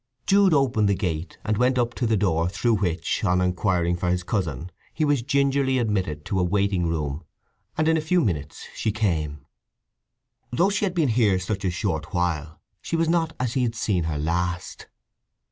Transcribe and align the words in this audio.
Jude 0.25 0.51
opened 0.55 0.89
the 0.89 0.95
gate 0.95 1.37
and 1.43 1.59
went 1.59 1.77
up 1.77 1.93
to 1.93 2.07
the 2.07 2.17
door 2.17 2.49
through 2.49 2.77
which, 2.77 3.23
on 3.23 3.39
inquiring 3.39 3.95
for 3.95 4.09
his 4.09 4.23
cousin, 4.23 4.71
he 4.95 5.05
was 5.05 5.21
gingerly 5.21 5.77
admitted 5.77 6.25
to 6.25 6.39
a 6.39 6.43
waiting 6.43 6.87
room, 6.87 7.23
and 7.77 7.87
in 7.87 7.97
a 7.97 8.01
few 8.01 8.19
minutes 8.19 8.67
she 8.73 8.91
came. 8.91 9.45
Though 10.49 10.71
she 10.71 10.85
had 10.85 10.95
been 10.95 11.09
here 11.09 11.37
such 11.37 11.63
a 11.65 11.69
short 11.69 12.15
while, 12.15 12.59
she 12.81 12.95
was 12.95 13.09
not 13.09 13.35
as 13.39 13.53
he 13.53 13.61
had 13.61 13.75
seen 13.75 14.05
her 14.05 14.17
last. 14.17 14.87